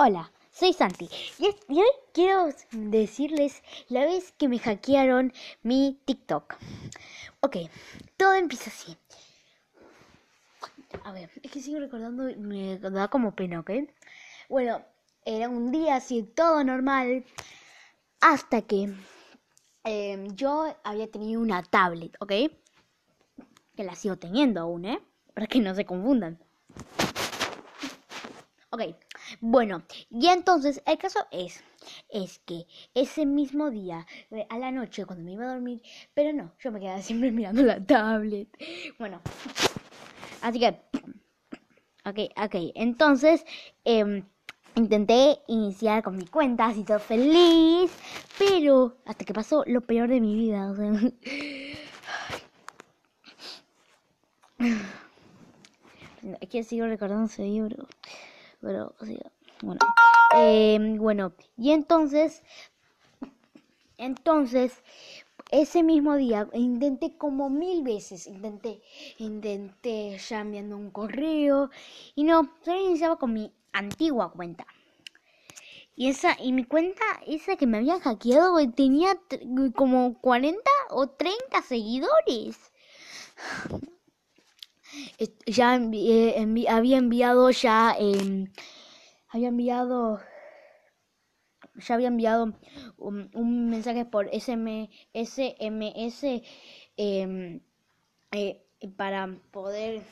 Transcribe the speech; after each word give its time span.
Hola, 0.00 0.30
soy 0.52 0.72
Santi 0.74 1.10
y, 1.40 1.46
hoy 1.76 1.88
quiero 2.14 2.50
decirles 2.70 3.64
la 3.88 4.04
vez 4.04 4.30
que 4.30 4.46
me 4.46 4.60
hackearon 4.60 5.32
mi 5.64 5.98
TikTok. 6.04 6.54
Ok, 7.40 7.56
todo 8.16 8.34
empieza 8.34 8.70
así. 8.70 8.96
A 11.02 11.10
ver, 11.10 11.32
es 11.42 11.50
que 11.50 11.60
sigo 11.60 11.80
recordando, 11.80 12.32
me 12.38 12.78
da 12.78 13.08
como 13.08 13.34
pena, 13.34 13.58
¿ok? 13.58 13.72
Bueno, 14.48 14.84
era 15.24 15.48
un 15.48 15.72
día 15.72 15.96
así, 15.96 16.22
todo 16.22 16.62
normal, 16.62 17.24
hasta 18.20 18.62
que 18.62 18.94
em, 19.82 20.28
yo 20.36 20.76
había 20.84 21.10
tenido 21.10 21.40
una 21.40 21.64
tablet, 21.64 22.14
¿ok? 22.20 22.32
Que 23.74 23.82
la 23.82 23.96
sigo 23.96 24.16
teniendo 24.16 24.60
aún, 24.60 24.84
¿eh? 24.84 25.00
Para 25.34 25.48
que 25.48 25.58
no 25.58 25.74
se 25.74 25.84
confundan. 25.84 26.38
Ok, 28.70 28.82
bueno, 29.40 29.82
y 30.10 30.26
entonces 30.28 30.82
el 30.84 30.98
caso 30.98 31.20
es, 31.30 31.64
es 32.10 32.38
que 32.40 32.66
ese 32.92 33.24
mismo 33.24 33.70
día, 33.70 34.06
eh, 34.30 34.46
a 34.50 34.58
la 34.58 34.70
noche, 34.70 35.06
cuando 35.06 35.24
me 35.24 35.32
iba 35.32 35.46
a 35.46 35.54
dormir, 35.54 35.80
pero 36.12 36.34
no, 36.34 36.52
yo 36.58 36.70
me 36.70 36.78
quedaba 36.78 37.00
siempre 37.02 37.30
mirando 37.30 37.62
la 37.62 37.82
tablet. 37.82 38.48
Bueno, 38.98 39.22
así 40.42 40.60
que, 40.60 40.68
ok, 42.04 42.18
ok, 42.44 42.54
entonces, 42.74 43.46
eh, 43.86 44.22
intenté 44.74 45.38
iniciar 45.46 46.02
con 46.02 46.18
mi 46.18 46.26
cuenta, 46.26 46.66
así 46.66 46.84
todo 46.84 46.98
feliz, 46.98 47.90
pero 48.38 48.98
hasta 49.06 49.24
que 49.24 49.32
pasó 49.32 49.64
lo 49.66 49.80
peor 49.80 50.10
de 50.10 50.20
mi 50.20 50.34
vida, 50.34 50.70
o 50.70 50.76
sea... 50.76 50.92
Que 56.50 56.64
sigo 56.64 56.86
recordando 56.86 57.26
ese 57.26 57.44
libro. 57.44 57.86
Pero, 58.60 58.94
bueno. 59.62 59.80
Eh, 60.36 60.96
bueno, 60.98 61.32
y 61.56 61.70
entonces, 61.70 62.42
entonces, 63.96 64.82
ese 65.50 65.82
mismo 65.82 66.16
día 66.16 66.48
intenté 66.52 67.16
como 67.16 67.48
mil 67.48 67.82
veces, 67.82 68.26
intenté, 68.26 68.82
intenté 69.18 70.18
ya 70.18 70.40
enviando 70.40 70.76
un 70.76 70.90
correo 70.90 71.70
y 72.14 72.24
no, 72.24 72.50
solo 72.62 72.80
iniciaba 72.80 73.16
con 73.16 73.32
mi 73.32 73.52
antigua 73.72 74.32
cuenta. 74.32 74.66
Y 75.96 76.08
esa, 76.08 76.36
y 76.40 76.52
mi 76.52 76.64
cuenta, 76.64 77.02
esa 77.26 77.56
que 77.56 77.66
me 77.66 77.78
habían 77.78 78.00
hackeado, 78.00 78.56
tenía 78.72 79.18
como 79.74 80.20
40 80.20 80.60
o 80.90 81.08
30 81.08 81.62
seguidores 81.62 82.56
ya 85.46 85.72
había 85.72 86.98
enviado 86.98 87.50
ya 87.50 87.94
em, 87.98 88.52
había 89.28 89.48
enviado 89.48 90.20
ya 91.74 91.94
había 91.94 92.08
enviado 92.08 92.54
un, 92.96 93.70
mensaje 93.70 94.04
por 94.04 94.28
SM, 94.32 94.90
SMS 95.14 96.42
em, 96.96 97.60
eh, 98.32 98.62
para 98.96 99.28
poder 99.50 100.02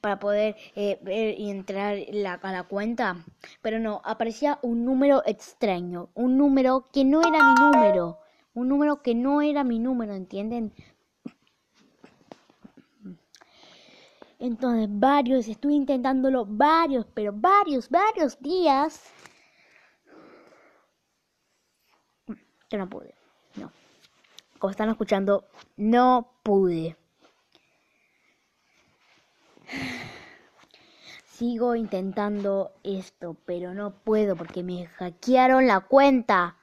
para 0.00 0.18
poder 0.18 0.56
eh, 0.76 0.98
ver 1.02 1.38
y 1.38 1.50
entrar 1.50 1.96
la, 2.10 2.34
a 2.34 2.52
la 2.52 2.64
cuenta. 2.64 3.24
Pero 3.62 3.78
no 3.78 4.02
aparecía 4.04 4.58
un 4.62 4.84
número 4.84 5.22
extraño 5.24 6.10
un 6.14 6.36
número 6.36 6.88
que 6.92 7.04
no 7.04 7.20
era 7.20 7.38
mi 7.42 7.54
número 7.54 8.18
un 8.54 8.68
número 8.68 9.02
que 9.02 9.14
no 9.14 9.40
era 9.40 9.64
mi 9.64 9.78
número 9.78 10.14
entienden 10.14 10.74
Entonces, 14.42 14.88
varios, 14.90 15.46
estuve 15.46 15.74
intentándolo 15.74 16.44
varios, 16.44 17.06
pero 17.14 17.32
varios, 17.32 17.88
varios 17.88 18.40
días. 18.40 19.08
Que 22.68 22.76
no 22.76 22.88
pude. 22.88 23.14
No. 23.54 23.70
Como 24.58 24.72
están 24.72 24.88
escuchando, 24.88 25.44
no 25.76 26.32
pude. 26.42 26.96
Sigo 31.24 31.76
intentando 31.76 32.72
esto, 32.82 33.36
pero 33.46 33.74
no 33.74 33.94
puedo 33.94 34.34
porque 34.34 34.64
me 34.64 34.86
hackearon 34.86 35.68
la 35.68 35.82
cuenta. 35.82 36.56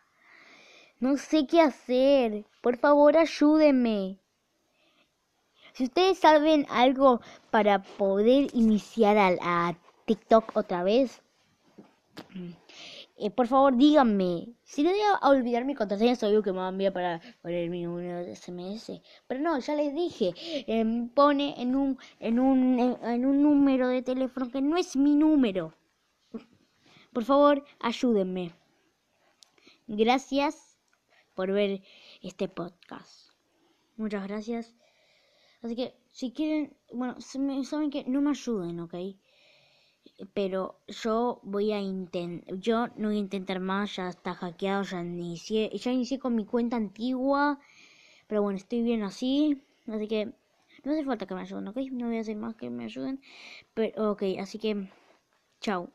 No 1.00 1.16
sé 1.16 1.48
qué 1.48 1.62
hacer. 1.62 2.46
Por 2.62 2.76
favor, 2.76 3.16
ayúdenme. 3.16 4.20
Si 5.80 5.86
ustedes 5.86 6.20
saben 6.20 6.66
algo 6.70 7.22
para 7.52 7.82
poder 7.82 8.54
iniciar 8.54 9.16
a, 9.18 9.78
TikTok 10.08 10.58
otra 10.58 10.84
vez, 10.84 11.22
eh, 13.16 13.32
por 13.32 13.48
favor 13.48 13.78
díganme. 13.78 14.50
Si 14.64 14.84
no 14.84 14.90
voy 14.90 15.00
a 15.00 15.30
olvidar 15.30 15.64
mi 15.64 15.76
contraseña, 15.76 16.18
soy 16.18 16.44
que 16.44 16.52
me 16.52 16.58
va 16.58 16.66
a 16.66 16.72
enviar 16.72 16.92
para 16.92 17.22
poner 17.42 17.70
mi 17.70 17.84
número 17.84 18.26
de 18.26 18.36
SMS. 18.36 19.02
Pero 19.26 19.40
no, 19.40 19.58
ya 19.58 19.74
les 19.76 19.96
dije, 19.96 20.34
em, 20.68 21.08
pone 21.08 21.56
en 21.62 21.74
un, 21.78 21.98
en, 22.20 22.42
un, 22.42 22.78
en 23.02 23.26
un 23.26 23.42
número 23.42 23.88
de 23.88 24.02
teléfono 24.02 24.52
que 24.52 24.62
no 24.62 24.76
es 24.76 24.98
mi 24.98 25.16
número. 25.16 25.74
Por 27.14 27.24
favor, 27.24 27.64
ayúdenme. 27.80 28.52
Gracias 29.88 30.78
por 31.36 31.54
ver 31.54 31.82
este 32.22 32.50
podcast. 32.50 33.32
Muchas 33.96 34.28
gracias. 34.28 34.76
Así 35.62 35.76
que 35.76 35.94
si 36.18 36.32
quieren, 36.32 36.74
bueno, 36.94 37.16
saben 37.22 37.90
que 37.94 38.04
no 38.06 38.22
me 38.22 38.32
ayuden, 38.32 38.80
¿ok? 38.80 38.96
Pero 40.34 40.80
yo 40.88 41.40
voy 41.44 41.72
a 41.72 41.80
intentar, 41.82 42.56
yo 42.58 42.88
no 42.98 43.08
voy 43.10 43.18
a 43.18 43.20
intentar 43.28 43.60
más, 43.60 43.96
ya 43.96 44.10
está 44.10 44.34
hackeado, 44.34 44.84
ya 44.84 45.02
inicié, 45.02 45.70
ya 45.84 45.92
inicié 45.92 46.20
con 46.20 46.36
mi 46.36 46.46
cuenta 46.46 46.76
antigua, 46.78 47.60
pero 48.28 48.42
bueno, 48.44 48.58
estoy 48.58 48.82
bien 48.84 49.04
así, 49.04 49.64
así 49.88 50.08
que 50.08 50.26
no 50.84 50.92
hace 50.92 51.06
falta 51.06 51.26
que 51.28 51.36
me 51.36 51.42
ayuden, 51.42 51.68
¿ok? 51.70 51.78
No 51.92 52.08
voy 52.08 52.18
a 52.18 52.22
hacer 52.22 52.38
más 52.38 52.56
que 52.56 52.70
me 52.70 52.86
ayuden, 52.86 53.22
pero 53.74 54.12
ok, 54.12 54.24
así 54.40 54.60
que, 54.60 54.90
chao. 55.62 55.92